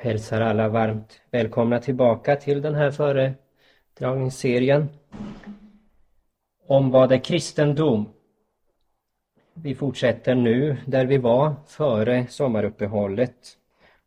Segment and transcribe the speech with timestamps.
[0.00, 4.88] hälsar alla varmt välkomna tillbaka till den här föredragningsserien
[6.66, 8.08] om vad är kristendom.
[9.54, 13.34] Vi fortsätter nu där vi var före sommaruppehållet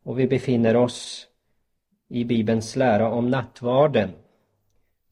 [0.04, 1.28] och vi befinner oss
[2.08, 4.10] i Bibelns lära om nattvarden.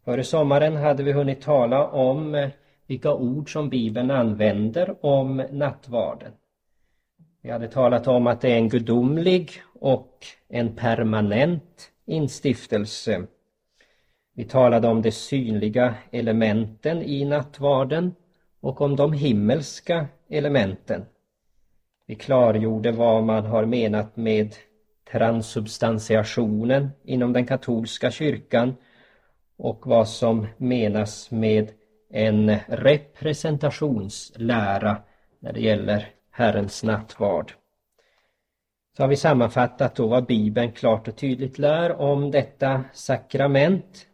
[0.05, 2.49] Före sommaren hade vi hunnit tala om
[2.87, 6.31] vilka ord som Bibeln använder om nattvarden.
[7.41, 13.25] Vi hade talat om att det är en gudomlig och en permanent instiftelse.
[14.33, 18.15] Vi talade om de synliga elementen i nattvarden
[18.59, 21.05] och om de himmelska elementen.
[22.05, 24.55] Vi klargjorde vad man har menat med
[25.11, 28.75] transubstantiationen inom den katolska kyrkan
[29.57, 31.71] och vad som menas med
[32.09, 34.97] en representationslära
[35.39, 37.53] när det gäller Herrens nattvard.
[38.97, 44.07] Så har vi sammanfattat då vad Bibeln klart och tydligt lär om detta sakrament.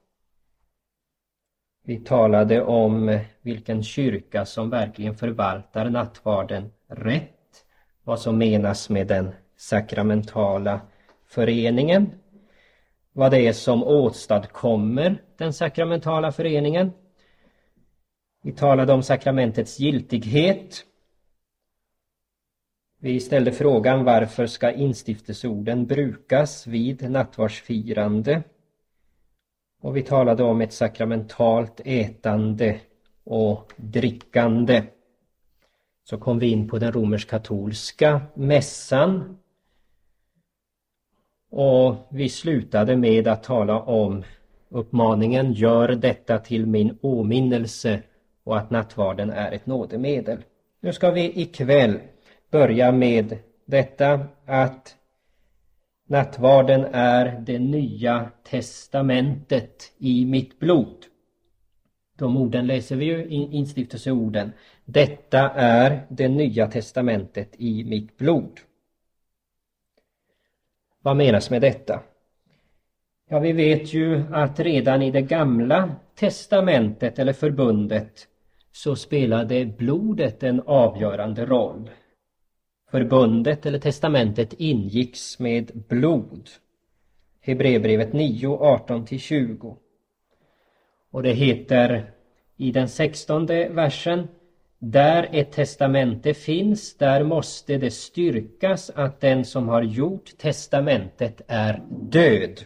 [1.83, 7.65] Vi talade om vilken kyrka som verkligen förvaltar nattvarden rätt,
[8.03, 10.81] vad som menas med den sakramentala
[11.25, 12.11] föreningen,
[13.13, 16.91] vad det är som åstadkommer den sakramentala föreningen.
[18.43, 20.85] Vi talade om sakramentets giltighet,
[23.05, 28.43] vi ställde frågan varför ska instiftelseorden brukas vid nattvardsfirande?
[29.81, 32.79] Och vi talade om ett sakramentalt ätande
[33.23, 34.83] och drickande.
[36.03, 39.37] Så kom vi in på den romersk-katolska mässan.
[41.51, 44.23] Och vi slutade med att tala om
[44.69, 48.01] uppmaningen Gör detta till min åminnelse
[48.43, 50.43] och att nattvarden är ett nådemedel.
[50.79, 51.99] Nu ska vi ikväll
[52.55, 54.95] börja med detta att
[56.07, 61.05] nattvarden är det nya testamentet i mitt blod.
[62.17, 64.51] De orden läser vi ju i instiftelseorden.
[64.85, 68.59] Detta är det nya testamentet i mitt blod.
[71.01, 71.99] Vad menas med detta?
[73.29, 78.27] Ja, vi vet ju att redan i det gamla testamentet eller förbundet
[78.71, 81.89] så spelade blodet en avgörande roll.
[82.95, 86.49] Förbundet eller testamentet ingicks med blod.
[87.41, 89.75] Hebreerbrevet 9, 18-20.
[91.11, 92.11] Och det heter
[92.57, 94.27] i den sextonde versen
[94.79, 101.81] där ett testamente finns, där måste det styrkas att den som har gjort testamentet är
[101.89, 102.59] död.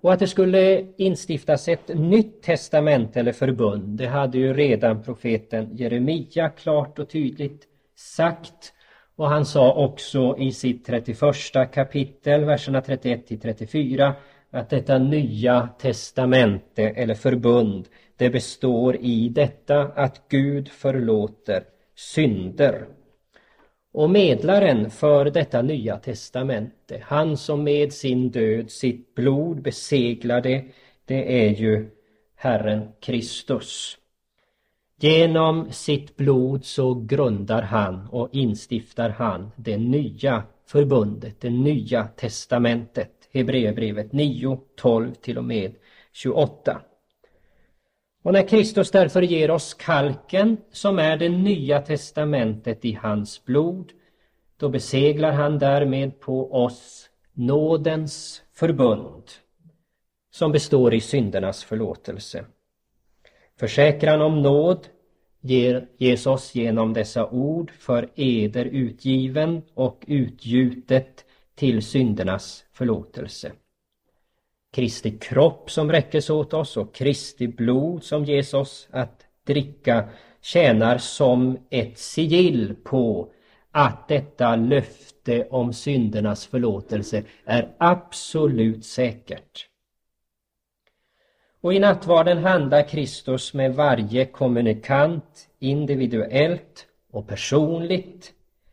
[0.00, 5.76] Och att det skulle instiftas ett nytt testamente eller förbund, det hade ju redan profeten
[5.76, 7.67] Jeremia klart och tydligt
[7.98, 8.72] sagt.
[9.16, 11.18] Och han sa också i sitt 31
[11.72, 14.14] kapitel, verserna 31 till 34,
[14.50, 21.64] att detta nya testamente eller förbund, det består i detta att Gud förlåter
[21.94, 22.86] synder.
[23.92, 30.64] Och medlaren för detta nya testamente, han som med sin död, sitt blod beseglade,
[31.04, 31.90] det är ju
[32.36, 33.98] Herren Kristus.
[35.00, 43.10] Genom sitt blod så grundar han och instiftar han det nya förbundet, det nya testamentet.
[43.32, 45.74] Hebreerbrevet 9, 12 till och med
[46.12, 46.80] 28.
[48.22, 53.92] Och när Kristus därför ger oss kalken som är det nya testamentet i hans blod,
[54.56, 59.24] då beseglar han därmed på oss nådens förbund
[60.30, 62.44] som består i syndernas förlåtelse.
[63.58, 64.86] Försäkran om nåd
[65.40, 71.24] ger, ges oss genom dessa ord för eder utgiven och utgjutet
[71.54, 73.52] till syndernas förlåtelse.
[74.72, 80.08] Kristi kropp som räckes åt oss och Kristi blod som ges oss att dricka
[80.40, 83.32] tjänar som ett sigill på
[83.70, 89.67] att detta löfte om syndernas förlåtelse är absolut säkert.
[91.60, 98.32] Och i nattvarden handlar Kristus med varje kommunikant individuellt och personligt.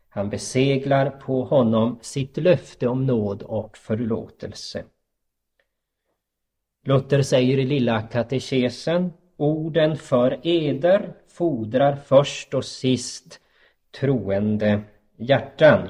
[0.09, 4.83] Han beseglar på honom sitt löfte om nåd och förlåtelse.
[6.83, 13.39] Luther säger i Lilla katekesen Orden för eder fordrar först och sist
[13.99, 14.81] troende
[15.17, 15.89] hjärtan.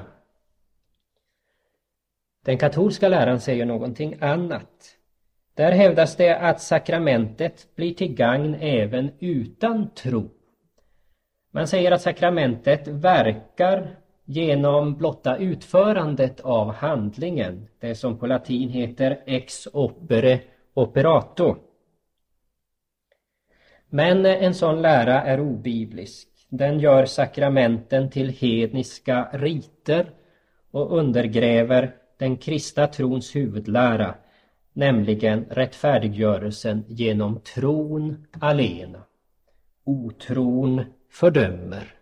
[2.44, 4.95] Den katolska läran säger någonting annat.
[5.56, 10.30] Där hävdas det att sakramentet blir till gagn även utan tro.
[11.50, 19.20] Man säger att sakramentet verkar genom blotta utförandet av handlingen, det som på latin heter
[19.26, 20.40] ex opere
[20.74, 21.56] operato.
[23.88, 26.28] Men en sån lära är obiblisk.
[26.48, 30.10] Den gör sakramenten till hedniska riter
[30.70, 34.14] och undergräver den kristna trons huvudlära,
[34.76, 39.02] nämligen rättfärdiggörelsen genom tron alena.
[39.84, 41.94] Otron fördömer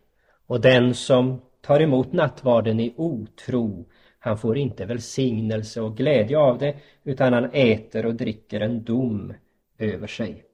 [0.47, 3.87] och den som tar emot nattvarden i otro,
[4.19, 9.35] han får inte välsignelse och glädje av det utan han äter och dricker en dom
[9.79, 10.45] över sig.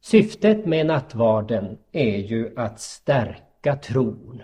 [0.00, 4.42] Syftet med nattvarden är ju att stärka tron.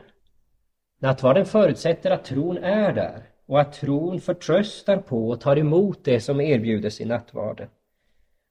[0.98, 6.20] Nattvarden förutsätter att tron är där och att tron förtröstar på och tar emot det
[6.20, 7.68] som erbjudes i nattvarden.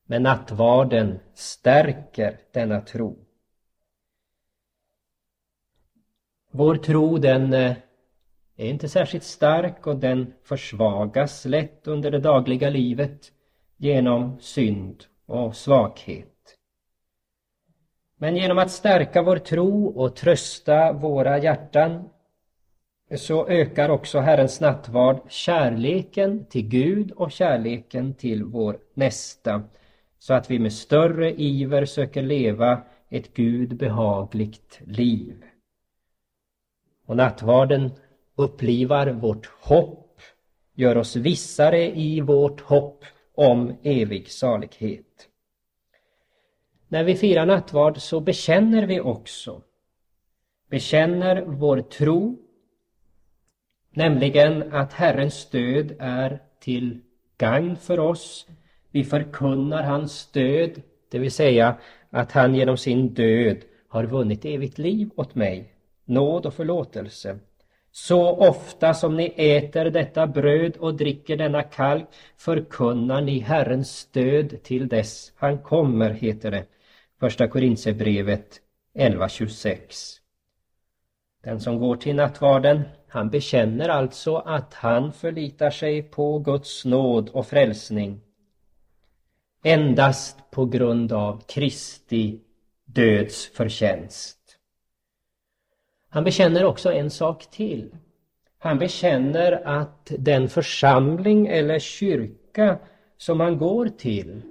[0.06, 3.18] Men nattvarden stärker denna tro.
[6.52, 7.76] Vår tro den eh,
[8.56, 13.32] är inte särskilt stark och den försvagas lätt under det dagliga livet
[13.78, 16.58] genom synd och svaghet.
[18.18, 22.10] Men genom att stärka vår tro och trösta våra hjärtan
[23.12, 29.64] så ökar också Herrens nattvard kärleken till Gud och kärleken till vår nästa
[30.20, 35.44] så att vi med större iver söker leva ett Gud behagligt liv.
[37.06, 37.92] Och nattvarden
[38.36, 40.22] upplivar vårt hopp,
[40.74, 43.06] gör oss vissare i vårt hopp
[43.36, 45.30] om evig salighet.
[46.88, 49.62] När vi firar nattvard så bekänner vi också,
[50.70, 52.45] bekänner vår tro,
[53.96, 57.02] nämligen att Herrens stöd är till
[57.38, 58.48] gagn för oss.
[58.92, 60.82] Vi förkunnar hans stöd,
[61.12, 61.76] det vill säga
[62.10, 63.58] att han genom sin död
[63.88, 65.74] har vunnit evigt liv åt mig,
[66.06, 67.40] nåd och förlåtelse.
[67.92, 72.06] Så ofta som ni äter detta bröd och dricker denna kalk
[72.38, 76.66] förkunnar ni Herrens stöd till dess han kommer, heter det
[77.20, 78.62] Första Korintierbrevet
[78.98, 80.25] 11.26.
[81.46, 87.30] Den som går till nattvarden, han bekänner alltså att han förlitar sig på Guds nåd
[87.30, 88.22] och frälsning
[89.64, 92.40] endast på grund av Kristi
[92.86, 94.38] döds förtjänst.
[96.10, 97.96] Han bekänner också en sak till.
[98.58, 102.78] Han bekänner att den församling eller kyrka
[103.18, 104.42] som han går till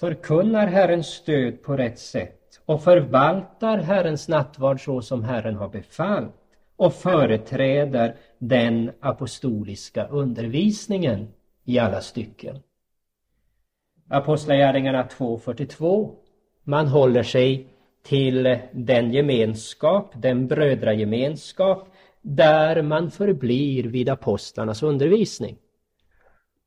[0.00, 6.34] förkunnar Herrens stöd på rätt sätt och förvaltar Herrens nattvard så som Herren har befallt
[6.76, 11.28] och företräder den apostoliska undervisningen
[11.64, 12.58] i alla stycken.
[14.08, 16.14] Apostlagärningarna 2.42
[16.64, 17.66] Man håller sig
[18.02, 21.88] till den gemenskap, den brödragemenskap
[22.22, 25.56] där man förblir vid apostlarnas undervisning.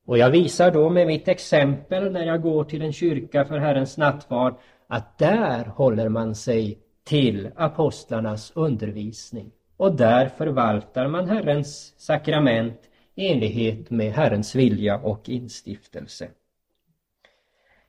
[0.06, 3.98] Och jag visar då med mitt exempel när jag går till en kyrka för Herrens
[3.98, 4.56] nattvard
[4.88, 12.80] att där håller man sig till apostlarnas undervisning och där förvaltar man Herrens sakrament
[13.16, 16.30] i enlighet med Herrens vilja och instiftelse.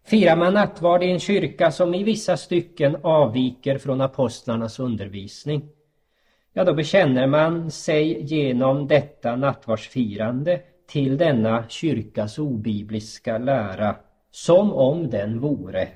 [0.05, 5.69] Firar man nattvard i en kyrka som i vissa stycken avviker från apostlarnas undervisning,
[6.53, 13.97] ja då bekänner man sig genom detta nattvardsfirande till denna kyrkas obibliska lära
[14.31, 15.89] som om den vore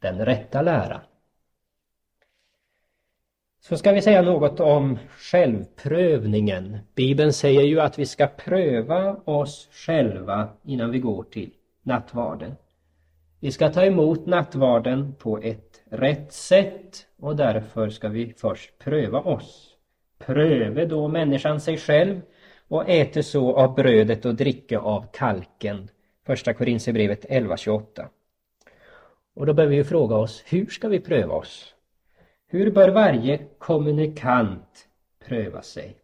[0.00, 1.00] den rätta läran.
[3.60, 6.78] Så ska vi säga något om självprövningen.
[6.94, 11.50] Bibeln säger ju att vi ska pröva oss själva innan vi går till
[11.82, 12.56] nattvarden.
[13.40, 19.20] Vi ska ta emot nattvarden på ett rätt sätt och därför ska vi först pröva
[19.20, 19.76] oss.
[20.18, 22.20] Pröve då människan sig själv
[22.68, 25.88] och äter så av brödet och dricka av kalken.
[26.26, 28.06] Första Korinthierbrevet 11.28.
[29.36, 31.74] Och då behöver vi fråga oss, hur ska vi pröva oss?
[32.46, 34.88] Hur bör varje kommunikant
[35.26, 35.96] pröva sig?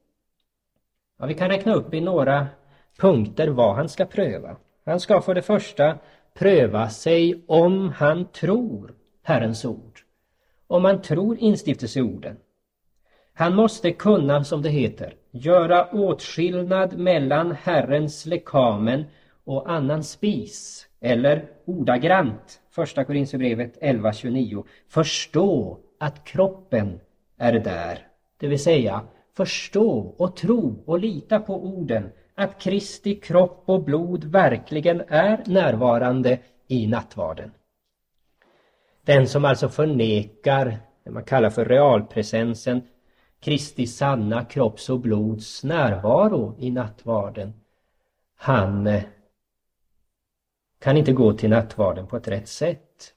[1.18, 2.46] Ja, vi kan räkna upp i några
[2.98, 4.56] punkter vad han ska pröva.
[4.84, 5.98] Han ska för det första
[6.34, 10.00] pröva sig om han tror Herrens ord.
[10.66, 12.36] Om han tror instiftelseorden.
[13.34, 19.04] Han måste kunna, som det heter, göra åtskillnad mellan Herrens lekamen
[19.44, 20.86] och annan spis.
[21.00, 27.00] Eller ordagrant, första Korinthierbrevet 11.29, förstå att kroppen
[27.38, 28.06] är där.
[28.36, 29.00] Det vill säga
[29.36, 36.38] förstå och tro och lita på orden att Kristi kropp och blod verkligen är närvarande
[36.68, 37.50] i nattvarden.
[39.04, 42.82] Den som alltså förnekar det man kallar för realpresensen
[43.40, 47.52] Kristi sanna kropps och blods närvaro i nattvarden.
[48.36, 49.02] Han eh,
[50.82, 53.14] kan inte gå till nattvarden på ett rätt sätt.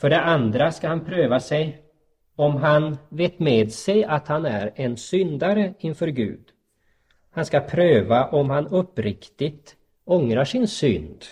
[0.00, 1.82] För det andra ska han pröva sig
[2.36, 6.44] om han vet med sig att han är en syndare inför Gud.
[7.30, 11.24] Han ska pröva om han uppriktigt ångrar sin synd.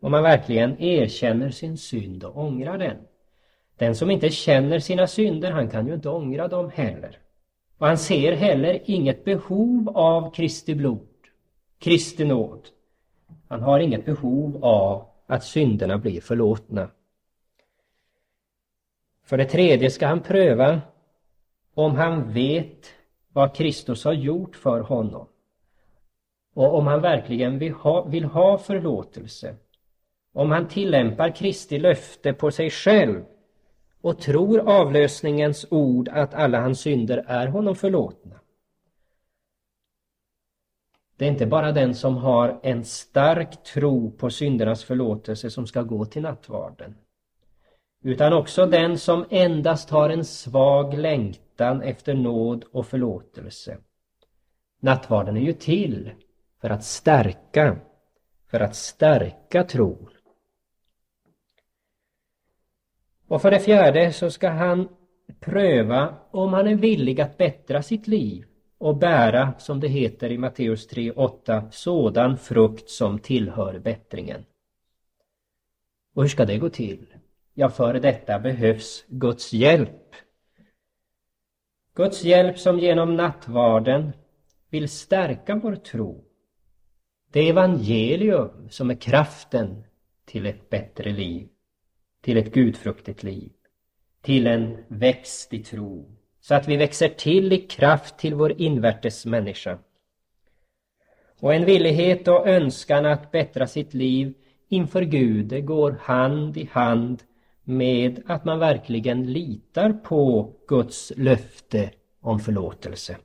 [0.00, 2.96] Om han verkligen erkänner sin synd och ångrar den.
[3.76, 7.18] Den som inte känner sina synder, han kan ju inte ångra dem heller.
[7.78, 11.08] Och han ser heller inget behov av Kristi blod,
[11.78, 12.68] Kristi nåd.
[13.48, 16.90] Han har inget behov av att synderna blir förlåtna.
[19.24, 20.80] För det tredje ska han pröva
[21.74, 22.86] om han vet
[23.32, 25.26] vad Kristus har gjort för honom.
[26.54, 29.56] Och om han verkligen vill ha, vill ha förlåtelse.
[30.32, 33.24] Om han tillämpar Kristi löfte på sig själv
[34.00, 38.40] och tror avlösningens ord att alla hans synder är honom förlåtna.
[41.18, 45.82] Det är inte bara den som har en stark tro på syndernas förlåtelse som ska
[45.82, 46.94] gå till nattvarden.
[48.04, 53.78] Utan också den som endast har en svag längtan efter nåd och förlåtelse.
[54.80, 56.10] Nattvarden är ju till
[56.60, 57.76] för att stärka,
[58.50, 60.08] för att stärka tron.
[63.28, 64.88] Och för det fjärde så ska han
[65.40, 68.44] pröva om han är villig att bättra sitt liv
[68.78, 74.44] och bära, som det heter i Matteus 3.8, sådan frukt som tillhör bättringen.
[76.14, 77.06] Och hur ska det gå till?
[77.54, 80.14] Ja, för detta behövs Guds hjälp.
[81.94, 84.12] Guds hjälp som genom nattvarden
[84.70, 86.24] vill stärka vår tro.
[87.32, 89.84] Det evangelium som är kraften
[90.24, 91.48] till ett bättre liv,
[92.20, 93.52] till ett gudfruktigt liv,
[94.22, 96.16] till en växt i tro,
[96.48, 99.78] så att vi växer till i kraft till vår invärtes människa.
[101.40, 104.34] Och en villighet och önskan att bättra sitt liv
[104.68, 107.22] inför Gud, det går hand i hand
[107.64, 111.90] med att man verkligen litar på Guds löfte
[112.20, 113.16] om förlåtelse.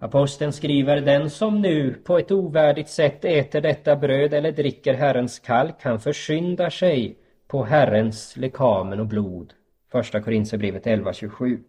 [0.00, 5.38] Aposteln skriver, den som nu på ett ovärdigt sätt äter detta bröd eller dricker Herrens
[5.38, 9.52] kalk, han försyndar sig på Herrens lekamen och blod.
[9.88, 11.62] Första Korinthierbrevet 11.27.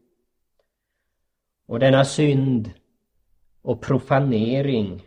[1.66, 2.72] Och denna synd
[3.62, 5.06] och profanering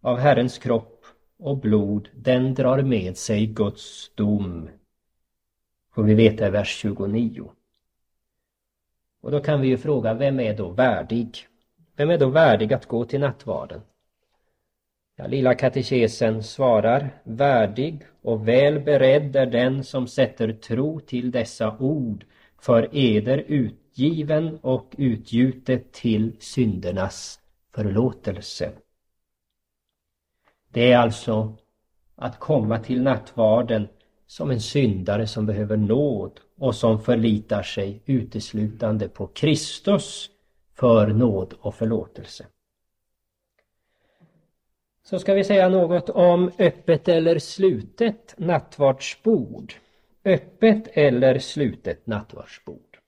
[0.00, 1.04] av Herrens kropp
[1.38, 4.68] och blod, den drar med sig Guds dom.
[5.94, 7.50] Får vi veta i vers 29.
[9.20, 11.46] Och då kan vi ju fråga, vem är då värdig?
[11.96, 13.80] Vem är då värdig att gå till nattvarden?
[15.16, 21.76] Ja, lilla katekesen svarar, värdig och väl beredd är den som sätter tro till dessa
[21.78, 22.24] ord
[22.60, 27.40] för eder utgiven och utgjutet till syndernas
[27.74, 28.72] förlåtelse.
[30.68, 31.56] Det är alltså
[32.16, 33.88] att komma till nattvarden
[34.26, 40.30] som en syndare som behöver nåd och som förlitar sig uteslutande på Kristus
[40.74, 42.46] för nåd och förlåtelse.
[45.02, 49.74] Så ska vi säga något om öppet eller slutet nattvardsbord.
[50.24, 52.98] Öppet eller slutet nattvardsbord.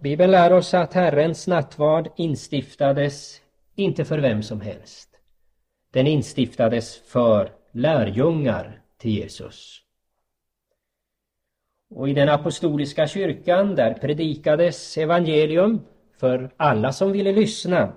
[0.00, 3.40] Bibeln lär oss att Herrens nattvard instiftades
[3.74, 5.08] inte för vem som helst.
[5.90, 9.82] Den instiftades för lärjungar till Jesus.
[11.90, 15.80] Och i den apostoliska kyrkan där predikades evangelium
[16.18, 17.92] för alla som ville lyssna.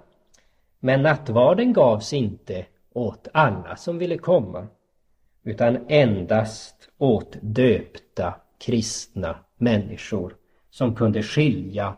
[0.80, 4.68] Men nattvarden gavs inte åt alla som ville komma
[5.43, 10.36] utan endast åt döpta kristna människor
[10.69, 11.98] som kunde skilja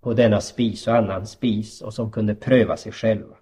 [0.00, 3.36] på denna spis och annan spis och som kunde pröva sig själva.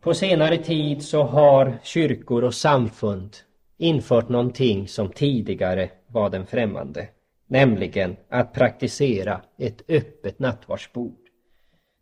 [0.00, 3.36] På senare tid så har kyrkor och samfund
[3.76, 7.08] infört någonting som tidigare var den främmande,
[7.46, 11.27] nämligen att praktisera ett öppet nattvardsbord.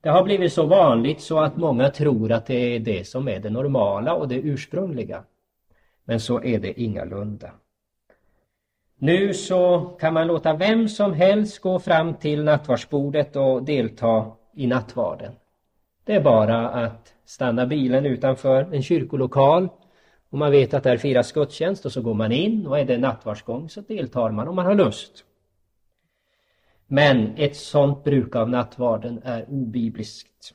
[0.01, 3.41] Det har blivit så vanligt så att många tror att det är det som är
[3.41, 5.25] det normala och det ursprungliga.
[6.05, 7.51] Men så är det ingalunda.
[8.99, 14.67] Nu så kan man låta vem som helst gå fram till nattvardsbordet och delta i
[14.67, 15.33] nattvarden.
[16.05, 19.69] Det är bara att stanna bilen utanför en kyrkolokal
[20.31, 22.99] och man vet att där firas gudstjänst och så går man in och är det
[22.99, 25.25] nattvardsgång så deltar man om man har lust.
[26.87, 30.55] Men ett sådant bruk av nattvarden är obibliskt.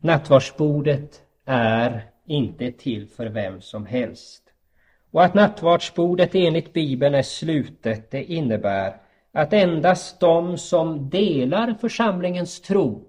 [0.00, 4.42] Nattvardsbordet är inte till för vem som helst.
[5.10, 8.96] Och att nattvardsbordet enligt Bibeln är slutet, det innebär
[9.32, 13.04] att endast de som delar församlingens tro,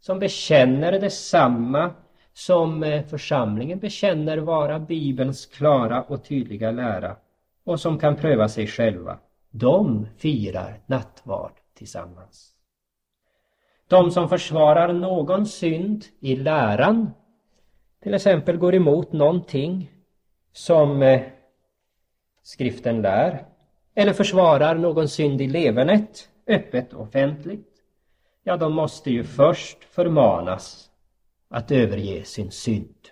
[0.00, 1.90] som bekänner detsamma
[2.32, 7.16] som eh, församlingen bekänner vara Bibelns klara och tydliga lära
[7.64, 9.18] och som kan pröva sig själva,
[9.58, 12.52] de firar nattvard tillsammans.
[13.88, 17.10] De som försvarar någon synd i läran,
[18.02, 19.90] till exempel går emot någonting
[20.52, 21.22] som eh,
[22.42, 23.46] skriften lär,
[23.94, 27.82] eller försvarar någon synd i levernet, öppet och offentligt,
[28.42, 30.90] ja, de måste ju först förmanas
[31.48, 33.08] att överge sin synd.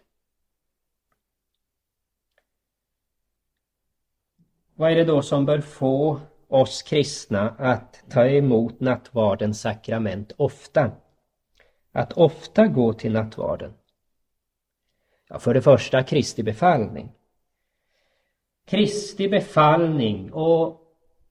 [4.75, 6.21] Vad är det då som bör få
[6.55, 10.91] oss kristna att ta emot nattvardens sakrament ofta?
[11.93, 13.73] Att ofta gå till nattvarden?
[15.29, 17.13] Ja, för det första Kristi befallning.
[18.67, 20.81] Kristi befallning och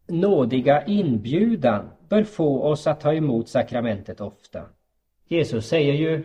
[0.08, 4.66] nådiga inbjudan bör få oss att ta emot sakramentet ofta.
[5.28, 6.24] Jesus säger ju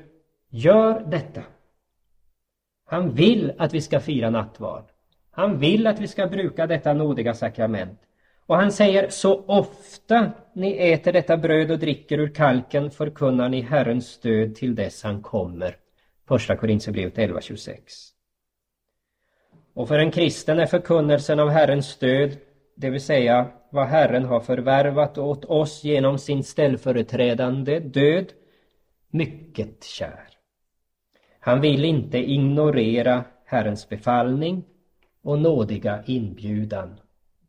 [0.50, 1.43] Gör detta.
[2.85, 4.85] Han vill att vi ska fira nattvard.
[5.31, 7.99] Han vill att vi ska bruka detta nådiga sakrament.
[8.49, 13.61] Och han säger så ofta ni äter detta bröd och dricker ur kalken förkunnar ni
[13.61, 15.76] Herrens stöd till dess han kommer.
[16.28, 17.78] Första Korinthierbrevet 11.26.
[19.75, 22.37] Och för en kristen är förkunnelsen av Herrens stöd,
[22.76, 28.33] det vill säga vad Herren har förvärvat åt oss genom sin ställföreträdande död,
[29.11, 30.28] mycket kär.
[31.40, 34.64] Han vill inte ignorera Herrens befallning
[35.23, 37.00] och nådiga inbjudan.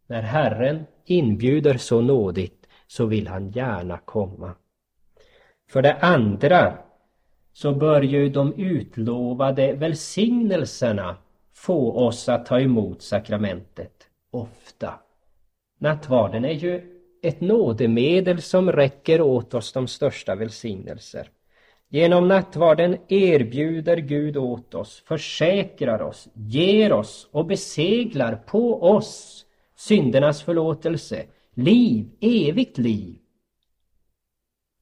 [0.10, 4.56] När Herren inbjuder så nådigt så vill han gärna komma.
[5.72, 6.78] För det andra
[7.54, 11.18] så bör ju de utlovade välsignelserna
[11.54, 13.94] få oss att ta emot sakramentet
[14.32, 14.94] ofta.
[15.80, 21.30] Nattvarden är ju ett nådemedel som räcker åt oss de största välsignelser.
[21.89, 29.45] Genom nattvarden erbjuder Gud åt oss, försäkrar oss, ger oss och beseglar på oss
[29.80, 33.20] syndernas förlåtelse, liv, evigt liv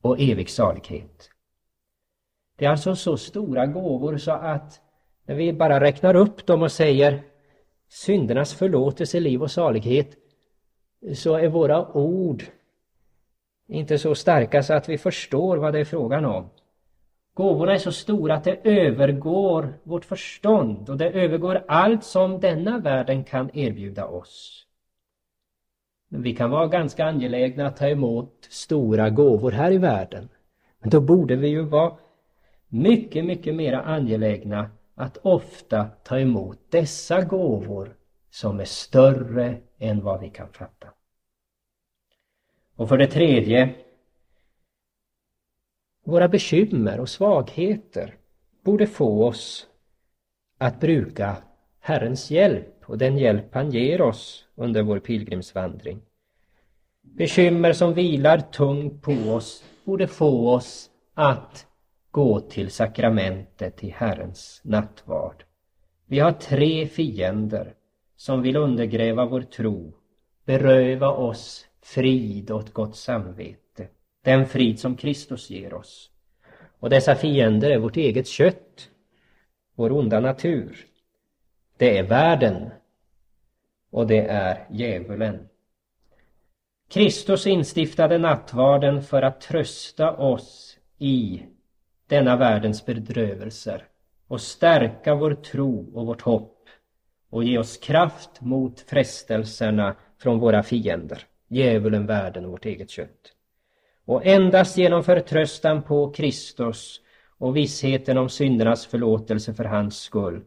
[0.01, 1.29] och evig salighet.
[2.55, 4.81] Det är alltså så stora gåvor så att
[5.25, 7.23] när vi bara räknar upp dem och säger
[7.89, 10.17] syndernas förlåtelse, liv och salighet
[11.15, 12.43] så är våra ord
[13.67, 16.49] inte så starka så att vi förstår vad det är frågan om.
[17.33, 22.77] Gåvorna är så stora att det övergår vårt förstånd och det övergår allt som denna
[22.77, 24.66] världen kan erbjuda oss.
[26.07, 30.29] Men vi kan vara ganska angelägna att ta emot stora gåvor här i världen.
[30.79, 31.97] Men då borde vi ju vara
[32.67, 37.95] mycket, mycket mer angelägna att ofta ta emot dessa gåvor
[38.29, 40.87] som är större än vad vi kan fatta.
[42.75, 43.75] Och för det tredje
[46.03, 48.15] våra bekymmer och svagheter
[48.63, 49.67] borde få oss
[50.57, 51.37] att bruka
[51.79, 56.01] Herrens hjälp och den hjälp han ger oss under vår pilgrimsvandring.
[57.01, 61.65] Bekymmer som vilar tungt på oss borde få oss att
[62.11, 65.43] gå till sakramentet i Herrens nattvard.
[66.05, 67.73] Vi har tre fiender
[68.15, 69.93] som vill undergräva vår tro,
[70.45, 73.57] beröva oss frid och ett gott samvete
[74.27, 76.11] den frid som Kristus ger oss.
[76.79, 78.89] Och dessa fiender är vårt eget kött,
[79.75, 80.85] vår onda natur.
[81.77, 82.69] Det är världen
[83.91, 85.49] och det är djävulen.
[86.89, 91.43] Kristus instiftade nattvarden för att trösta oss i
[92.07, 93.85] denna världens bedrövelser
[94.27, 96.57] och stärka vår tro och vårt hopp
[97.29, 103.33] och ge oss kraft mot frestelserna från våra fiender, djävulen, världen och vårt eget kött.
[104.05, 107.01] Och endast genom förtröstan på Kristus
[107.37, 110.41] och vissheten om syndernas förlåtelse för hans skull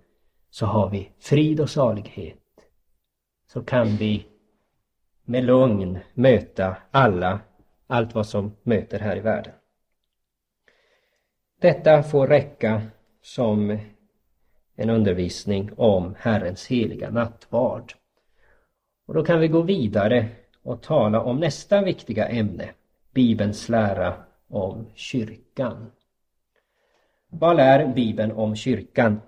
[0.51, 2.37] så har vi frid och salighet.
[3.47, 4.27] Så kan vi
[5.25, 7.41] med lugn möta alla,
[7.87, 9.53] allt vad som möter här i världen.
[11.61, 12.83] Detta får räcka
[13.23, 13.79] som
[14.75, 17.93] en undervisning om Herrens heliga nattvard.
[19.07, 20.29] Och då kan vi gå vidare
[20.63, 22.71] och tala om nästa viktiga ämne,
[23.15, 24.15] Bibelns lära
[24.49, 25.91] om kyrkan.
[27.29, 29.21] Vad lär Bibeln om kyrkan?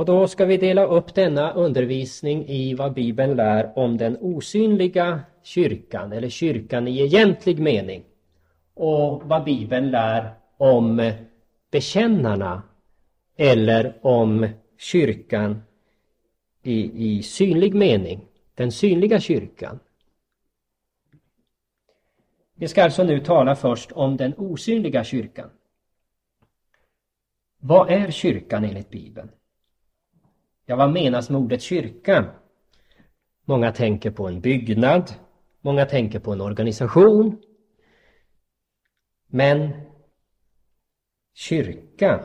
[0.00, 5.20] Och då ska vi dela upp denna undervisning i vad Bibeln lär om den osynliga
[5.42, 8.04] kyrkan, eller kyrkan i egentlig mening.
[8.74, 11.12] Och vad Bibeln lär om
[11.70, 12.62] bekännarna,
[13.36, 15.62] eller om kyrkan
[16.62, 18.20] i, i synlig mening,
[18.54, 19.78] den synliga kyrkan.
[22.54, 25.50] Vi ska alltså nu tala först om den osynliga kyrkan.
[27.58, 29.30] Vad är kyrkan enligt Bibeln?
[30.70, 32.24] Ja, vad menas med ordet kyrka?
[33.44, 35.12] Många tänker på en byggnad,
[35.60, 37.42] många tänker på en organisation.
[39.26, 39.70] Men
[41.34, 42.24] kyrka,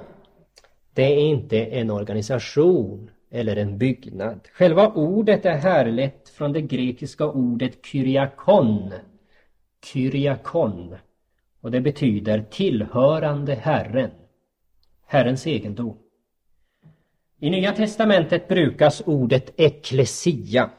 [0.93, 4.47] det är inte en organisation eller en byggnad.
[4.53, 8.93] Själva ordet är härlett från det grekiska ordet kyriakon.
[9.85, 10.95] Kyriakon.
[11.61, 14.11] Och det betyder tillhörande Herren.
[15.05, 16.04] Herrens egendom.
[17.39, 20.69] I Nya testamentet brukas ordet eklesia.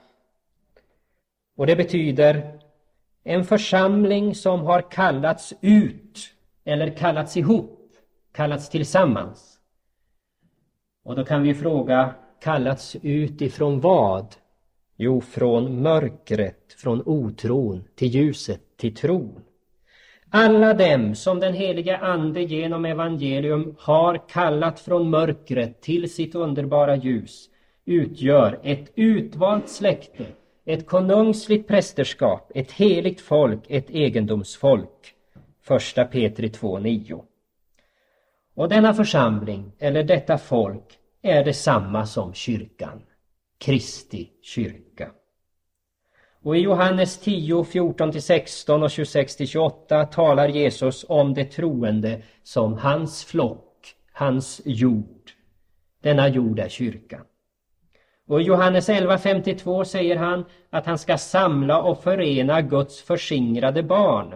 [1.57, 2.61] Och det betyder
[3.25, 6.19] en församling som har kallats ut
[6.65, 7.93] eller kallats ihop,
[8.33, 9.59] kallats tillsammans.
[11.05, 14.35] Och då kan vi fråga, kallats ut ifrån vad?
[14.97, 19.43] Jo, från mörkret, från otron till ljuset, till tron.
[20.31, 26.97] Alla dem som den helige Ande genom evangelium har kallat från mörkret till sitt underbara
[26.97, 27.51] ljus
[27.85, 30.27] utgör ett utvalt släkte,
[30.65, 35.15] ett konungsligt prästerskap, ett heligt folk, ett egendomsfolk.
[35.63, 37.23] Första Petri 2.9.
[38.55, 43.03] Och denna församling, eller detta folk, är detsamma som kyrkan,
[43.59, 45.11] Kristi kyrka.
[46.47, 53.95] Och i Johannes 10, 14-16 och 26-28 talar Jesus om det troende som hans flock,
[54.13, 55.31] hans jord.
[56.03, 57.21] Denna jord är kyrkan.
[58.29, 64.35] Och i Johannes 11.52 säger han att han ska samla och förena Guds förskingrade barn.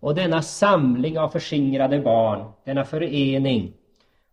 [0.00, 3.72] Och denna samling av förskingrade barn, denna förening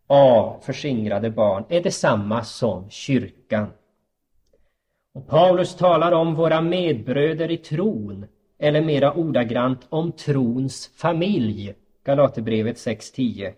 [0.08, 3.68] av förskingrade barn är detsamma som kyrkan.
[5.20, 8.26] Och Paulus talar om våra medbröder i tron,
[8.60, 13.54] eller mera ordagrant om trons familj, Galaterbrevet 6.10.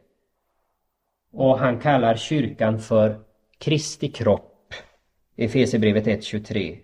[1.34, 3.20] Och han kallar kyrkan för
[3.58, 4.74] Kristi kropp,
[5.38, 6.78] Efesierbrevet 1.23.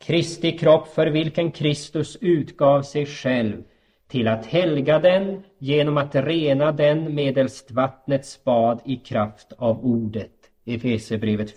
[0.00, 3.62] Kristi kropp för vilken Kristus utgav sig själv
[4.08, 10.32] till att helga den genom att rena den medelst vattnets bad i kraft av ordet.
[10.64, 11.50] Efesierbrevet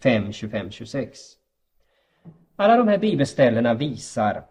[0.00, 1.18] 5, 25, 26.
[2.56, 4.44] Alla de här bibelställena visar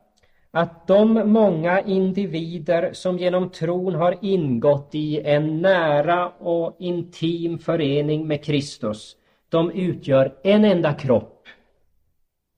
[0.51, 8.27] att de många individer som genom tron har ingått i en nära och intim förening
[8.27, 9.15] med Kristus,
[9.49, 11.47] de utgör en enda kropp,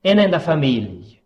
[0.02, 1.20] en enda familj.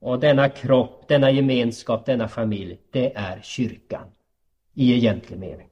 [0.00, 4.10] Och denna kropp, denna gemenskap, denna familj, det är kyrkan
[4.74, 5.68] i egentlig mening.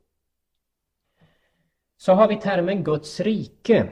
[1.96, 3.88] Så har vi termen Guds rike.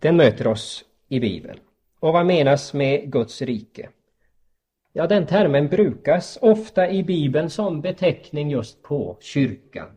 [0.00, 1.58] Den möter oss i Bibeln.
[2.00, 3.88] Och vad menas med Guds rike?
[4.92, 9.88] Ja, den termen brukas ofta i Bibeln som beteckning just på kyrkan.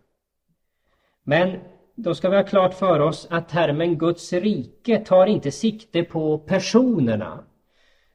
[1.24, 1.60] Men
[1.96, 6.38] då ska vi ha klart för oss att termen Guds rike tar inte sikte på
[6.38, 7.44] personerna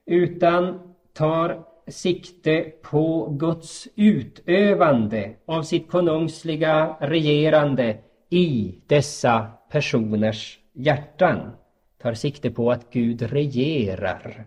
[0.06, 0.80] utan
[1.12, 7.96] tar sikte på Guds utövande av sitt konungsliga regerande
[8.30, 11.50] i dessa personers hjärtan
[11.98, 14.46] tar sikte på att Gud regerar.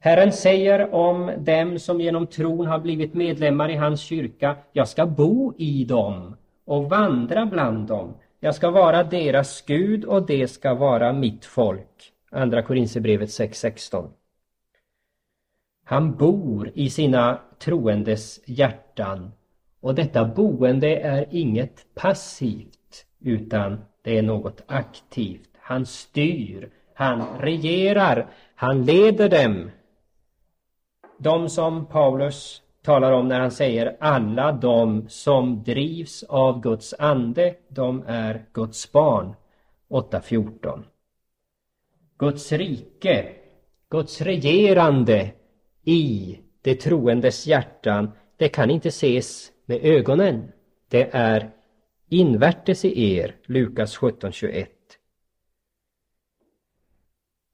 [0.00, 5.06] Herren säger om dem som genom tron har blivit medlemmar i hans kyrka, jag ska
[5.06, 8.14] bo i dem och vandra bland dem.
[8.40, 12.12] Jag ska vara deras Gud och det ska vara mitt folk.
[12.30, 14.08] Andra Korinthierbrevet 6.16.
[15.84, 19.32] Han bor i sina troendes hjärtan
[19.80, 25.49] och detta boende är inget passivt utan det är något aktivt.
[25.70, 29.70] Han styr, han regerar, han leder dem.
[31.18, 37.54] De som Paulus talar om när han säger alla de som drivs av Guds ande,
[37.68, 39.34] de är Guds barn.
[39.88, 40.82] 8.14.
[42.18, 43.32] Guds rike,
[43.90, 45.30] Guds regerande
[45.84, 50.52] i det troendes hjärtan, det kan inte ses med ögonen.
[50.88, 51.50] Det är
[52.08, 54.66] invärtes i er, Lukas 17.21.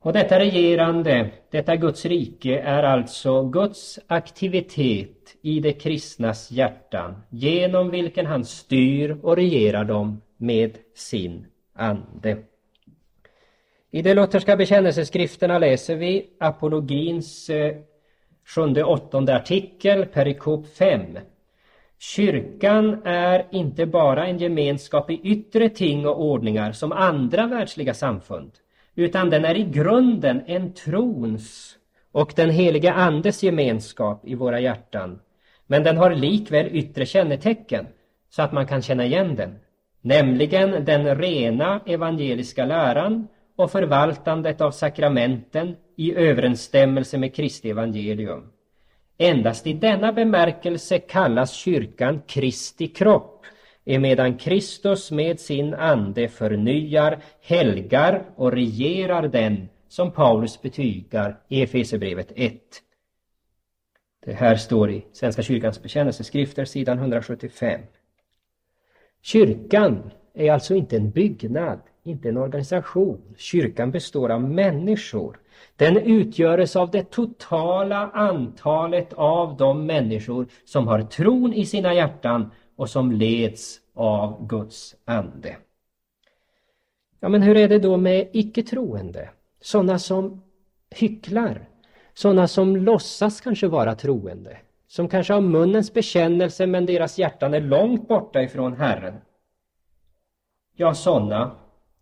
[0.07, 7.91] Och detta regerande, detta Guds rike, är alltså Guds aktivitet i de kristnas hjärtan, genom
[7.91, 12.39] vilken han styr och regerar dem med sin ande.
[13.91, 17.77] I de lutherska bekännelseskrifterna läser vi apologins eh,
[18.45, 21.19] sjunde åttonde artikel, perikop 5.
[21.99, 28.53] Kyrkan är inte bara en gemenskap i yttre ting och ordningar som andra världsliga samfund
[28.97, 31.77] utan den är i grunden en trons
[32.13, 35.21] och den helige Andes gemenskap i våra hjärtan.
[35.67, 37.87] Men den har likväl yttre kännetecken
[38.31, 39.59] så att man kan känna igen den,
[40.01, 48.53] nämligen den rena evangeliska läran och förvaltandet av sakramenten i överensstämmelse med Kristi evangelium.
[49.19, 53.47] Endast i denna bemärkelse kallas kyrkan Kristi kropp,
[53.87, 62.33] emedan Kristus med sin ande förnyar, helgar och regerar den, som Paulus betygar i Efesierbrevet
[62.37, 62.61] 1.
[64.25, 67.81] Det här står i Svenska kyrkans bekännelseskrifter, sidan 175.
[69.23, 73.35] Kyrkan är alltså inte en byggnad, inte en organisation.
[73.37, 75.39] Kyrkan består av människor.
[75.77, 82.51] Den utgöres av det totala antalet av de människor som har tron i sina hjärtan
[82.77, 85.57] och som leds av Guds ande.
[87.21, 89.31] Ja, men hur är det då med icke-troende?
[89.61, 90.43] Sådana som
[90.91, 91.69] hycklar,
[92.15, 97.61] sådana som låtsas kanske vara troende, som kanske har munnens bekännelse men deras hjärtan är
[97.61, 99.15] långt borta ifrån Herren.
[100.77, 101.57] Ja, sådana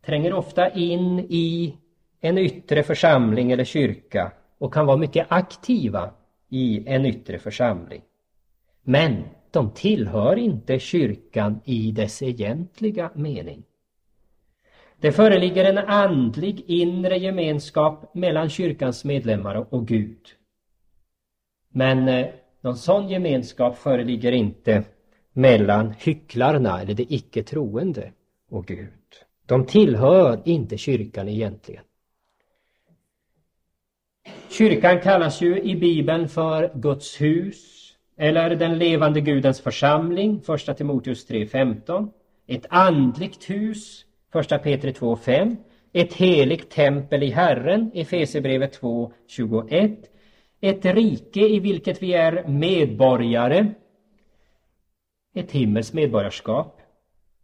[0.06, 1.76] tränger ofta in i
[2.20, 6.10] en yttre församling eller kyrka och kan vara mycket aktiva
[6.48, 8.02] i en yttre församling.
[8.82, 13.62] Men de tillhör inte kyrkan i dess egentliga mening.
[15.00, 20.28] Det föreligger en andlig inre gemenskap mellan kyrkans medlemmar och Gud.
[21.68, 22.26] Men eh,
[22.60, 24.84] någon sån gemenskap föreligger inte
[25.32, 28.12] mellan hycklarna eller de icke troende
[28.50, 28.90] och Gud.
[29.46, 31.82] De tillhör inte kyrkan egentligen.
[34.50, 37.83] Kyrkan kallas ju i Bibeln för Guds hus
[38.16, 42.09] eller den levande Gudens församling, första Timoteus 3.15.
[42.46, 45.57] Ett andligt hus, första Petri 2.5.
[45.92, 49.96] Ett heligt tempel i Herren, Efesierbrevet 2.21.
[50.61, 53.66] Ett rike i vilket vi är medborgare,
[55.35, 56.81] ett himmelskt medborgarskap.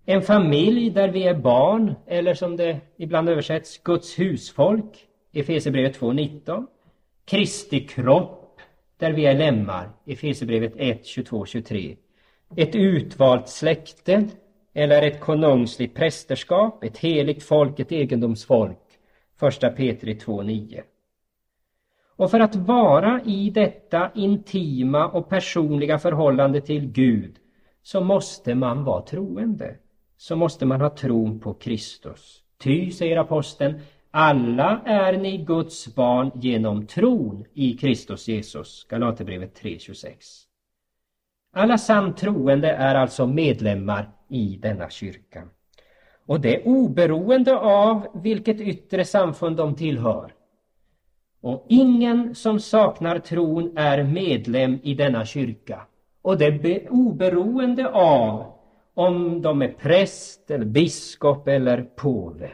[0.05, 6.67] En familj där vi är barn, eller som det ibland översätts, Guds husfolk, Efesierbrevet 2.19.
[7.25, 8.40] Kristi kropp,
[9.01, 11.97] där vi är lemmar, Efesierbrevet 1, 22, 23.
[12.57, 14.29] Ett utvalt släkte,
[14.75, 18.79] eller ett konungsligt prästerskap, ett heligt folk, ett egendomsfolk,
[19.63, 20.83] 1 Petri 2, 9.
[22.17, 27.37] Och för att vara i detta intima och personliga förhållande till Gud
[27.83, 29.77] så måste man vara troende.
[30.17, 32.43] Så måste man ha tron på Kristus.
[32.59, 38.87] Ty, säger aposteln, alla är ni Guds barn genom tron i Kristus Jesus.
[38.89, 40.15] Galaterbrevet 3.26.
[41.53, 45.43] Alla sant troende är alltså medlemmar i denna kyrka.
[46.27, 50.35] Och det oberoende av vilket yttre samfund de tillhör.
[51.41, 55.87] Och ingen som saknar tron är medlem i denna kyrka.
[56.23, 58.53] Och det är oberoende av
[58.95, 62.51] om de är präst eller biskop eller påve.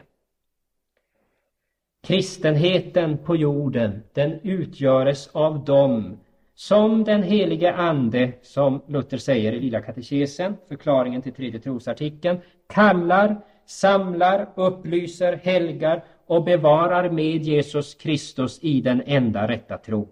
[2.07, 6.17] Kristenheten på jorden, den utgöres av dem
[6.55, 13.41] som den helige Ande, som Luther säger i Lilla katekesen, förklaringen till tredje trosartikeln, kallar,
[13.65, 20.07] samlar, upplyser, helgar och bevarar med Jesus Kristus i den enda rätta tro.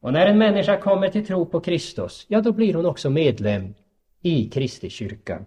[0.00, 3.74] Och när en människa kommer till tro på Kristus, ja då blir hon också medlem
[4.22, 5.44] i Kristi kyrka.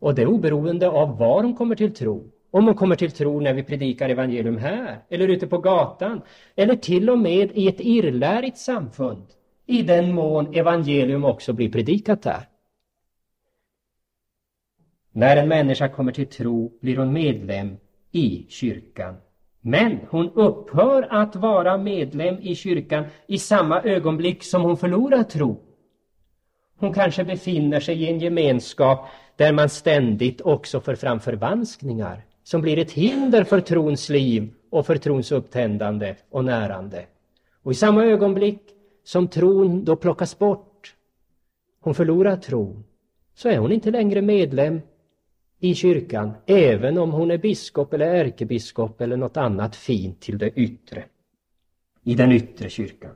[0.00, 2.31] Och det är oberoende av var hon kommer till tro.
[2.54, 6.22] Om hon kommer till tro när vi predikar evangelium här, eller ute på gatan,
[6.56, 9.26] eller till och med i ett irrlärigt samfund,
[9.66, 12.48] i den mån evangelium också blir predikat där.
[15.12, 17.76] När en människa kommer till tro blir hon medlem
[18.10, 19.16] i kyrkan.
[19.60, 25.60] Men hon upphör att vara medlem i kyrkan i samma ögonblick som hon förlorar tro.
[26.76, 32.60] Hon kanske befinner sig i en gemenskap där man ständigt också för fram förvanskningar som
[32.60, 37.06] blir ett hinder för trons liv och för trons upptändande och närande.
[37.62, 38.60] Och i samma ögonblick
[39.04, 40.94] som tron då plockas bort,
[41.80, 42.84] hon förlorar tron,
[43.34, 44.80] så är hon inte längre medlem
[45.58, 50.50] i kyrkan, även om hon är biskop eller ärkebiskop eller något annat fint till det
[50.50, 51.04] yttre,
[52.02, 53.14] i den yttre kyrkan.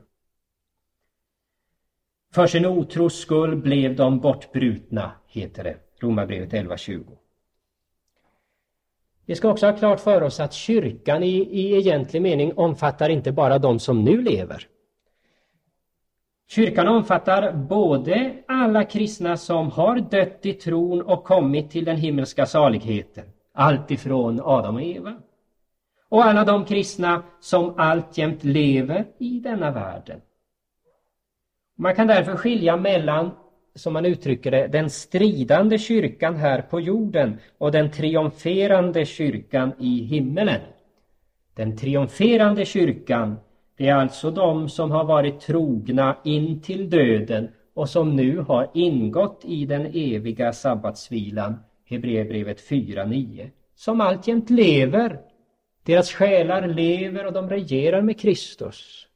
[2.33, 7.17] För sin otros skull blev de bortbrutna, heter det, Romarbrevet 11.20.
[9.27, 13.31] Vi ska också ha klart för oss att kyrkan i, i egentlig mening omfattar inte
[13.31, 14.67] bara de som nu lever.
[16.49, 22.45] Kyrkan omfattar både alla kristna som har dött i tron och kommit till den himmelska
[22.45, 23.25] saligheten.
[23.53, 25.15] alltifrån Adam och Eva.
[26.09, 30.21] Och alla de kristna som alltjämt lever i denna världen.
[31.77, 33.31] Man kan därför skilja mellan,
[33.77, 40.03] som man uttrycker det, den stridande kyrkan här på jorden och den triumferande kyrkan i
[40.03, 40.61] himmelen.
[41.53, 43.35] Den triumferande kyrkan,
[43.77, 48.69] det är alltså de som har varit trogna in till döden och som nu har
[48.73, 55.19] ingått i den eviga sabbatsvilan, Hebreerbrevet 4.9, som alltjämt lever.
[55.83, 59.07] Deras själar lever och de regerar med Kristus.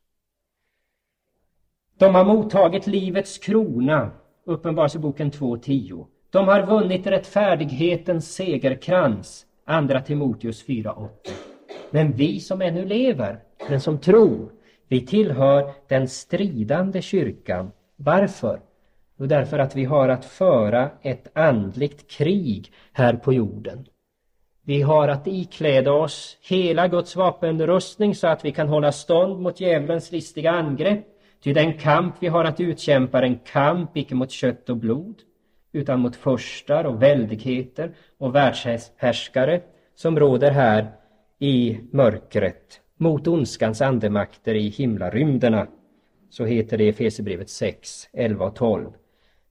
[1.97, 4.11] De har mottagit livets krona,
[4.45, 6.05] Uppenbarelseboken 2.10.
[6.29, 11.07] De har vunnit rättfärdighetens segerkrans, Andra Timoteus 4.8.
[11.89, 14.51] Men vi som ännu lever, den som tror,
[14.87, 17.71] vi tillhör den stridande kyrkan.
[17.95, 18.59] Varför?
[19.19, 23.85] Jo, därför att vi har att föra ett andligt krig här på jorden.
[24.63, 29.59] Vi har att ikläda oss hela Guds vapenrustning så att vi kan hålla stånd mot
[29.59, 31.05] djävulens listiga angrepp.
[31.43, 35.15] Ty den kamp vi har att utkämpa är en kamp icke mot kött och blod,
[35.71, 39.61] utan mot förstar och väldigheter och världshärskare
[39.95, 40.87] som råder här
[41.39, 45.67] i mörkret, mot ondskans andemakter i himlarymderna.
[46.29, 48.91] Så heter det i Efesierbrevet 6, 11 och 12.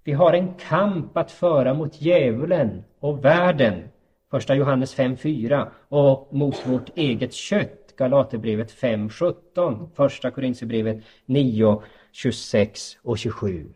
[0.05, 3.83] Vi har en kamp att föra mot djävulen och världen,
[4.31, 11.83] första Johannes 5, 4, och mot vårt eget kött, Galaterbrevet 5.17, första Korintierbrevet 9,
[12.13, 13.75] 26 och 27.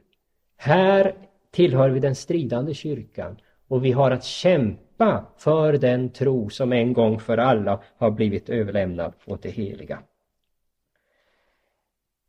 [0.56, 1.14] Här
[1.50, 3.36] tillhör vi den stridande kyrkan
[3.68, 8.48] och vi har att kämpa för den tro som en gång för alla har blivit
[8.48, 9.98] överlämnad åt det heliga.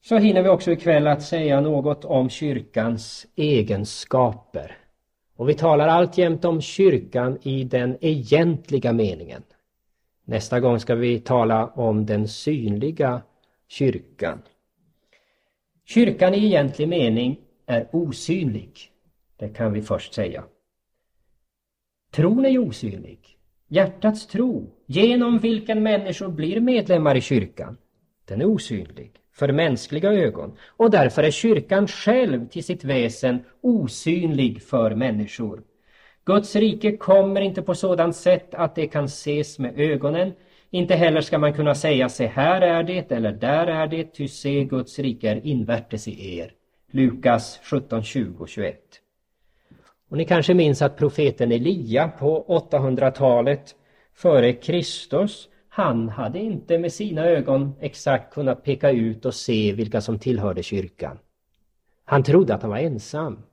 [0.01, 4.77] Så hinner vi också ikväll att säga något om kyrkans egenskaper.
[5.35, 9.43] Och vi talar alltjämt om kyrkan i den egentliga meningen.
[10.25, 13.21] Nästa gång ska vi tala om den synliga
[13.67, 14.41] kyrkan.
[15.85, 18.71] Kyrkan i egentlig mening är osynlig.
[19.37, 20.43] Det kan vi först säga.
[22.11, 23.19] Tron är osynlig.
[23.67, 27.77] Hjärtats tro, genom vilken människor blir medlemmar i kyrkan,
[28.25, 34.61] den är osynlig för mänskliga ögon och därför är kyrkan själv till sitt väsen osynlig
[34.61, 35.63] för människor.
[36.25, 40.33] Guds rike kommer inte på sådant sätt att det kan ses med ögonen.
[40.69, 44.27] Inte heller ska man kunna säga se här är det eller där är det, ty
[44.27, 46.51] se Guds rike är invärtes i er.
[46.91, 48.79] Lukas 17, 20, 21.
[50.09, 53.75] Och ni kanske minns att profeten Elia på 800-talet
[54.13, 60.01] före Kristus han hade inte med sina ögon exakt kunnat peka ut och se vilka
[60.01, 61.19] som tillhörde kyrkan.
[62.05, 63.43] Han trodde att han var ensam.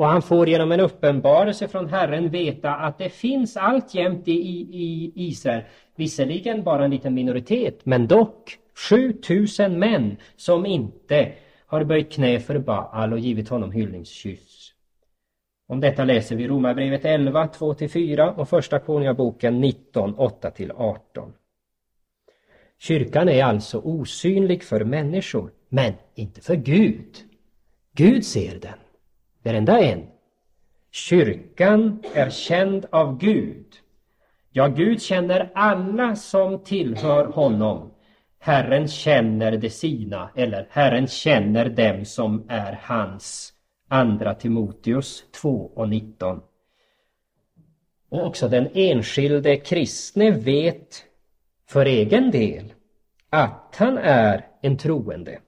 [0.00, 5.12] Och han får genom en uppenbarelse från Herren veta att det finns alltjämt i, i
[5.14, 5.62] Israel,
[5.96, 8.58] visserligen bara en liten minoritet, men dock
[8.90, 11.32] 7000 män som inte
[11.66, 14.72] har böjt knä för Baal och givit honom hyllningskyss.
[15.68, 20.98] Om detta läser vi Romarbrevet 11, 2-4 och Första Konungaboken 19, 8-18.
[22.78, 27.16] Kyrkan är alltså osynlig för människor, men inte för Gud.
[27.92, 28.78] Gud ser den,
[29.42, 30.06] varenda en.
[30.90, 33.66] Kyrkan är känd av Gud.
[34.50, 37.94] Ja, Gud känner alla som tillhör honom.
[38.38, 43.52] Herren känner de sina, eller Herren känner dem som är hans.
[43.88, 46.40] Andra Timoteus 2 och 19.
[48.08, 51.04] Och också den enskilde kristne vet
[51.66, 52.72] för egen del
[53.30, 55.40] att han är en troende.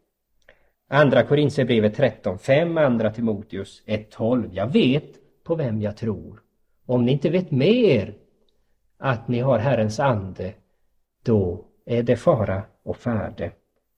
[0.94, 4.48] Andra Korinthierbrevet 13.5, andra Timoteus 1.12.
[4.52, 5.04] Jag vet
[5.44, 6.42] på vem jag tror.
[6.86, 8.14] Om ni inte vet mer
[8.98, 10.54] att ni har Herrens ande,
[11.24, 13.52] då är det fara och färde.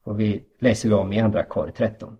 [0.04, 2.16] Och vi läser om i andra Kor 13.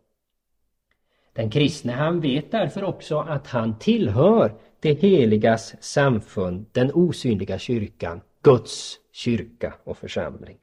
[1.33, 8.21] Den kristne han vet därför också att han tillhör det heligas samfund, den osynliga kyrkan,
[8.43, 10.57] Guds kyrka och församling.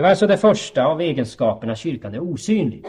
[0.00, 2.84] Det var alltså det första av egenskaperna kyrkan är osynlig.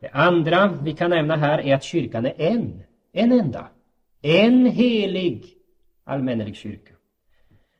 [0.00, 2.82] Det andra vi kan nämna här är att kyrkan är en,
[3.12, 3.68] en enda.
[4.22, 5.44] En helig
[6.04, 6.94] allmännelig kyrka.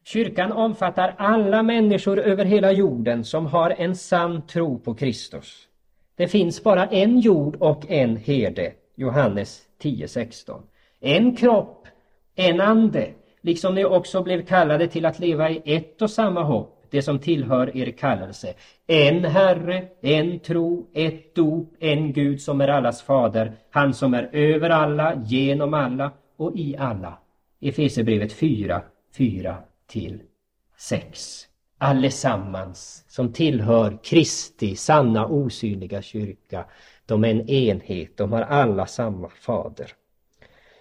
[0.04, 5.68] Kyrkan omfattar alla människor över hela jorden som har en sann tro på Kristus.
[6.16, 10.60] Det finns bara en jord och en herde, Johannes 10.16.
[11.00, 11.86] En kropp,
[12.34, 16.75] en ande, liksom ni också blev kallade till att leva i ett och samma hopp,
[16.90, 18.54] det som tillhör er kallelse.
[18.86, 24.28] En Herre, en tro, ett dop, en Gud som är allas fader, han som är
[24.32, 27.18] över alla, genom alla och i alla.
[27.60, 28.82] Efesierbrevet 4,
[29.16, 29.56] 4
[29.86, 30.20] till
[30.78, 31.46] 6.
[31.78, 36.64] Allesammans som tillhör Kristi sanna osynliga kyrka.
[37.06, 39.92] De är en enhet, de har alla samma fader.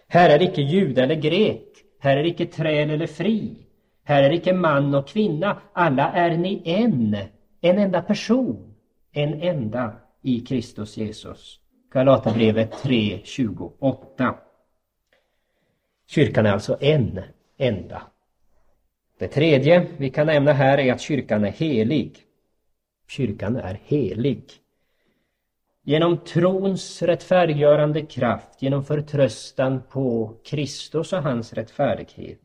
[0.08, 1.68] Här är icke jude eller grek,
[2.00, 3.65] här är icke träl eller fri.
[4.08, 7.18] Här är icke man och kvinna, alla är ni en,
[7.62, 8.74] en enda person,
[9.12, 11.60] en enda i Kristus Jesus.
[11.94, 14.36] Galaterbrevet 3.28.
[16.08, 17.22] Kyrkan är alltså en
[17.58, 18.02] enda.
[19.20, 22.18] Det tredje vi kan nämna här är att kyrkan är helig.
[23.08, 24.44] Kyrkan är helig.
[25.84, 32.40] Genom trons rättfärdiggörande kraft, genom förtröstan på Kristus och hans rättfärdighet,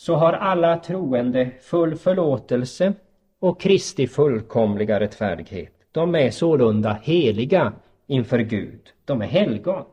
[0.00, 2.92] så har alla troende full förlåtelse
[3.40, 5.72] och Kristi fullkomliga rättfärdighet.
[5.92, 7.72] De är sålunda heliga
[8.06, 8.80] inför Gud.
[9.04, 9.84] De är helgon.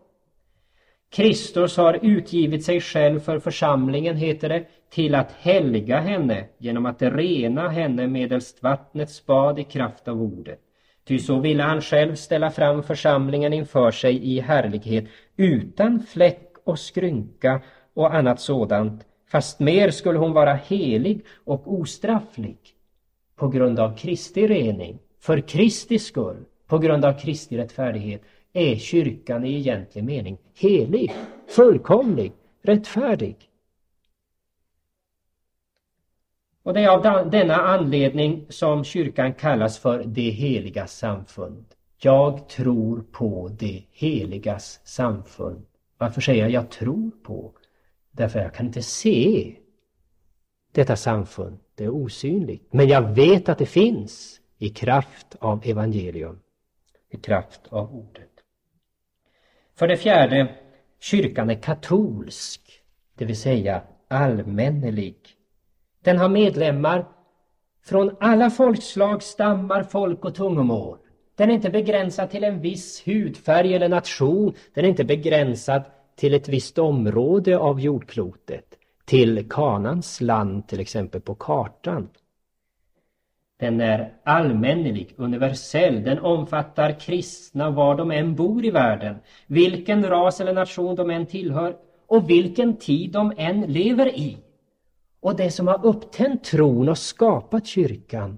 [1.10, 7.02] Kristus har utgivit sig själv för församlingen, heter det, till att helga henne genom att
[7.02, 10.60] rena henne medelst vattnets bad i kraft av ordet.
[11.08, 15.06] Ty så ville han själv ställa fram församlingen inför sig i härlighet
[15.38, 17.62] utan fläck och skrynka
[17.94, 22.58] och annat sådant, fast mer skulle hon vara helig och ostrafflig
[23.36, 28.22] på grund av Kristi rening, för Kristi skull, på grund av Kristi rättfärdighet,
[28.54, 31.12] är kyrkan i egentlig mening helig,
[31.48, 33.36] fullkomlig, rättfärdig.
[36.64, 41.66] Och det är av denna anledning som kyrkan kallas för det heliga samfund.
[41.98, 45.66] Jag tror på det heligas samfund.
[45.98, 47.54] Varför säger jag jag tror på?
[48.18, 49.56] Därför jag kan inte se
[50.72, 51.60] detta samfund.
[51.76, 52.74] Det är osynligt.
[52.74, 56.40] Men jag vet att det finns i kraft av evangelium.
[57.10, 58.30] I kraft av ordet.
[59.76, 60.56] För det fjärde,
[61.00, 62.62] kyrkan är katolsk,
[63.16, 65.18] det vill säga allmännelig.
[66.04, 67.08] Den har medlemmar
[67.84, 70.98] från alla folkslag, stammar, folk och tungomål.
[71.36, 74.54] Den är inte begränsad till en viss hudfärg eller nation.
[74.74, 75.84] Den är inte begränsad
[76.18, 78.66] till ett visst område av jordklotet.
[79.06, 82.10] Till Kanans land till exempel på kartan.
[83.60, 86.04] Den är allmännelig, universell.
[86.04, 89.16] Den omfattar kristna var de än bor i världen,
[89.48, 91.76] vilken ras eller nation de än tillhör
[92.08, 94.38] och vilken tid de än lever i.
[95.20, 98.38] Och det som har upptänt tron och skapat kyrkan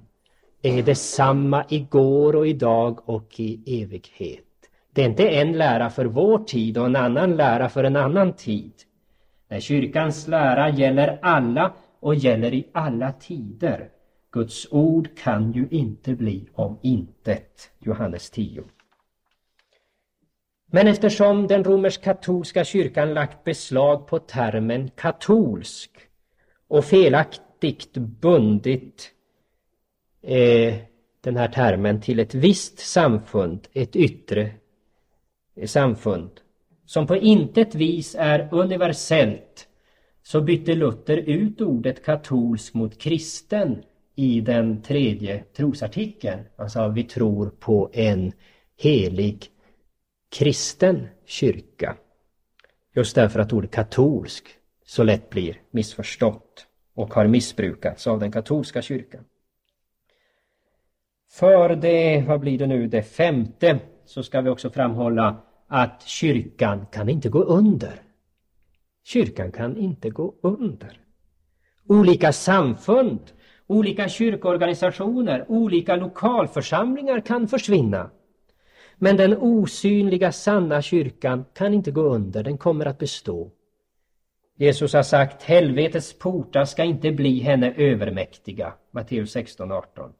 [0.61, 4.48] är detsamma igår och idag och i evighet.
[4.99, 8.33] Det är inte en lära för vår tid och en annan lära för en annan
[8.33, 8.73] tid.
[9.49, 13.89] Nej, kyrkans lära gäller alla och gäller i alla tider.
[14.31, 17.71] Guds ord kan ju inte bli om intet.
[17.79, 18.63] Johannes 10.
[20.71, 25.91] Men eftersom den romersk-katolska kyrkan lagt beslag på termen katolsk
[26.67, 29.11] och felaktigt bundit
[30.21, 30.75] eh,
[31.21, 34.51] den här termen till ett visst samfund, ett yttre
[35.67, 36.29] samfund,
[36.85, 39.67] som på intet vis är universellt,
[40.23, 43.83] så bytte Luther ut ordet katolsk mot kristen
[44.15, 46.39] i den tredje trosartikeln.
[46.57, 48.31] Han sa vi tror på en
[48.77, 49.45] helig
[50.31, 51.95] kristen kyrka.
[52.95, 54.45] Just därför att ordet katolsk
[54.85, 59.23] så lätt blir missförstått och har missbrukats av den katolska kyrkan.
[61.31, 66.85] För det, vad blir det nu, det femte så ska vi också framhålla att kyrkan
[66.91, 68.01] kan inte gå under.
[69.03, 70.99] Kyrkan kan inte gå under.
[71.87, 73.19] Olika samfund
[73.71, 78.09] Olika kyrkoorganisationer, olika lokalförsamlingar kan försvinna.
[78.95, 83.51] Men den osynliga sanna kyrkan kan inte gå under, den kommer att bestå.
[84.55, 88.73] Jesus har sagt helvetets portar ska inte bli henne övermäktiga.
[88.91, 90.13] Matteus 16, 18.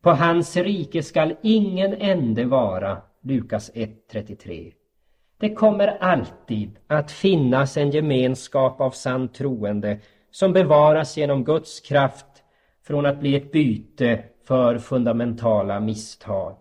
[0.00, 3.02] På hans rike skall ingen ände vara.
[3.26, 4.72] Lukas 1, 33.
[5.40, 9.98] Det kommer alltid att finnas en gemenskap av sant troende
[10.30, 12.26] som bevaras genom Guds kraft
[12.86, 16.56] från att bli ett byte för fundamentala misstag.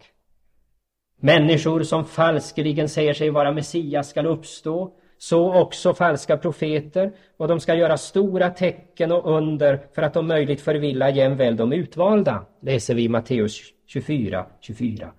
[1.20, 7.60] Människor som falskeligen säger sig vara Messias skall uppstå, så också falska profeter, och de
[7.60, 12.96] ska göra stora tecken och under för att om möjligt förvilla jämväl de utvalda, läser
[12.96, 15.12] vi i Matteus 24, 24.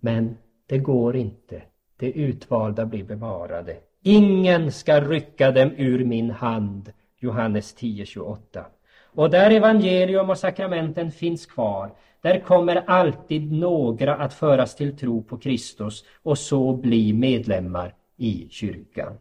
[0.00, 0.36] Men
[0.68, 1.62] det går inte.
[1.96, 3.76] De utvalda blir bevarade.
[4.02, 6.92] Ingen ska rycka dem ur min hand.
[7.20, 8.64] Johannes 10.28.
[9.02, 11.90] Och där evangelium och sakramenten finns kvar,
[12.20, 18.48] där kommer alltid några att föras till tro på Kristus och så bli medlemmar i
[18.50, 19.18] kyrkan.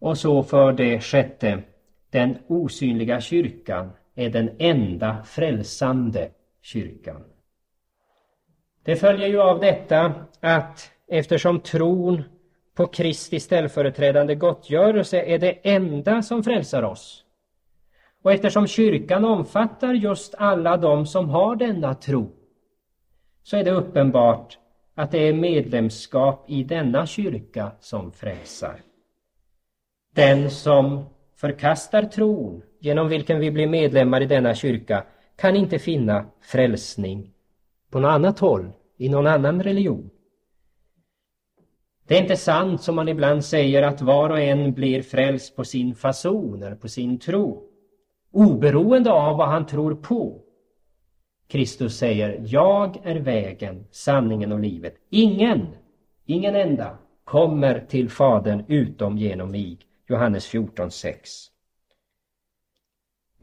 [0.00, 1.62] Och så för det sjätte,
[2.10, 6.30] den osynliga kyrkan är den enda frälsande
[6.62, 7.24] kyrkan.
[8.84, 12.22] Det följer ju av detta att eftersom tron
[12.74, 17.24] på Kristi ställföreträdande gottgörelse är det enda som frälsar oss
[18.24, 22.30] och eftersom kyrkan omfattar just alla de som har denna tro
[23.42, 24.58] så är det uppenbart
[24.94, 28.80] att det är medlemskap i denna kyrka som frälsar.
[30.14, 31.04] Den som
[31.36, 35.04] förkastar tron genom vilken vi blir medlemmar i denna kyrka
[35.36, 37.33] kan inte finna frälsning
[37.94, 40.10] på något annat håll, i någon annan religion.
[42.06, 45.64] Det är inte sant som man ibland säger att var och en blir frälst på
[45.64, 47.62] sin fason eller på sin tro,
[48.32, 50.40] oberoende av vad han tror på.
[51.48, 54.94] Kristus säger, jag är vägen, sanningen och livet.
[55.10, 55.66] Ingen,
[56.26, 59.78] ingen enda kommer till Fadern utom genom mig.
[60.08, 61.14] Johannes 14.6.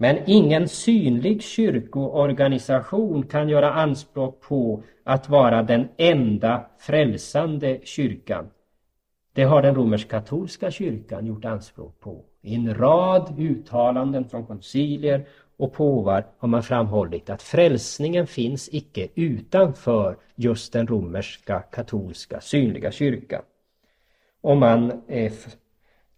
[0.01, 8.49] Men ingen synlig kyrkoorganisation kan göra anspråk på att vara den enda frälsande kyrkan.
[9.33, 12.23] Det har den romersk-katolska kyrkan gjort anspråk på.
[12.41, 15.25] I en rad uttalanden från koncilier
[15.57, 22.91] och påvar har man framhållit att frälsningen finns icke utanför just den romerska katolska synliga
[22.91, 23.41] kyrkan.
[24.41, 25.33] Och man eh,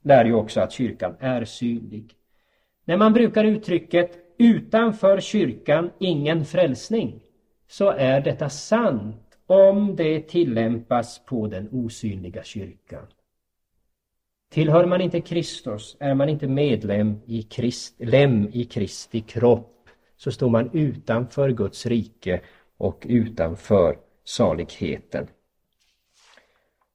[0.03, 2.15] lär ju också att kyrkan är synlig.
[2.85, 7.23] När man brukar uttrycket utanför kyrkan ingen frälsning
[7.67, 13.07] så är detta sant om det tillämpas på den osynliga kyrkan.
[14.49, 20.31] Tillhör man inte Kristus, är man inte medlem i Krist, lem i Kristi kropp, så
[20.31, 22.41] står man utanför Guds rike
[22.77, 25.27] och utanför saligheten.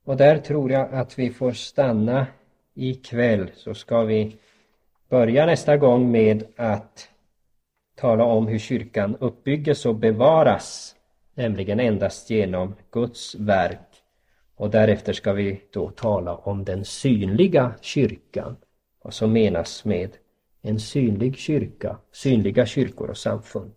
[0.05, 2.27] Och där tror jag att vi får stanna
[2.75, 4.37] ikväll, så ska vi
[5.09, 7.09] börja nästa gång med att
[7.95, 10.97] tala om hur kyrkan uppbygges och bevaras,
[11.35, 13.89] nämligen endast genom Guds verk
[14.59, 18.57] och därefter ska vi då tala om den synliga kyrkan.
[19.03, 20.11] Vad som menas med
[20.63, 23.75] en synlig kyrka, synliga kyrkor och samfund.